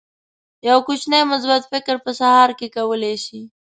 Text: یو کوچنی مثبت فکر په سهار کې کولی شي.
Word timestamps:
یو 0.67 0.77
کوچنی 0.87 1.21
مثبت 1.33 1.61
فکر 1.71 1.95
په 2.05 2.11
سهار 2.19 2.49
کې 2.59 2.67
کولی 2.75 3.15
شي. 3.25 3.41